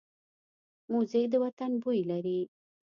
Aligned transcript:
موزیک 0.91 1.25
د 1.31 1.35
وطن 1.43 1.71
بوی 1.81 1.99
لري. 2.11 2.39